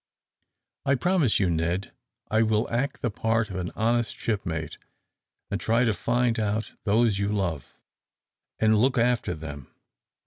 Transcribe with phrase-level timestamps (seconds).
[0.83, 1.91] "I promise you, Ned,
[2.31, 4.79] I will act the part of an honest shipmate,
[5.51, 7.75] and try and find out those you love,
[8.57, 9.67] and look after them.